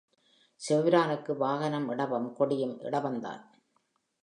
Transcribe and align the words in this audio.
சிவபிரானுக்கு 0.61 1.37
வாகனம் 1.37 1.89
இடபம் 1.89 2.35
கொடியும் 2.35 2.75
இடபந்தான். 2.79 3.43